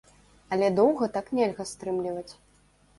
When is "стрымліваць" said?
1.77-2.29